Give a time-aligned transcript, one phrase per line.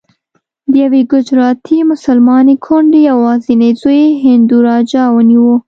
[0.71, 5.51] د یوې ګجراتي مسلمانې کونډې یوازینی زوی هندو راجا ونیو.